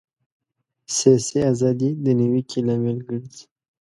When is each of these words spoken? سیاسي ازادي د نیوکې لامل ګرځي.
سیاسي 0.97 1.39
ازادي 1.51 1.89
د 2.03 2.05
نیوکې 2.19 2.59
لامل 2.67 2.97
ګرځي. 3.09 3.43